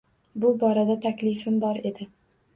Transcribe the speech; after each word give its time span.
Bu 0.45 0.49
borada 0.63 0.95
taklifim 1.05 1.61
bor 1.67 1.79
edi. 1.93 2.11